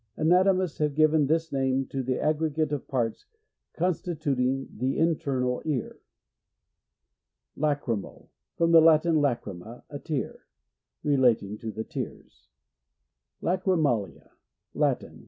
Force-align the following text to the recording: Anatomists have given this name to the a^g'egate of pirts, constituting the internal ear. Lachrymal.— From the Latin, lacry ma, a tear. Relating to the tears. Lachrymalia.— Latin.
Anatomists 0.17 0.79
have 0.79 0.95
given 0.95 1.27
this 1.27 1.51
name 1.51 1.85
to 1.91 2.01
the 2.01 2.13
a^g'egate 2.15 2.71
of 2.71 2.87
pirts, 2.87 3.27
constituting 3.77 4.67
the 4.75 4.97
internal 4.97 5.61
ear. 5.63 5.99
Lachrymal.— 7.55 8.31
From 8.57 8.71
the 8.71 8.81
Latin, 8.81 9.17
lacry 9.17 9.55
ma, 9.55 9.81
a 9.91 9.99
tear. 9.99 10.47
Relating 11.03 11.55
to 11.59 11.71
the 11.71 11.83
tears. 11.83 12.47
Lachrymalia.— 13.43 14.31
Latin. 14.73 15.19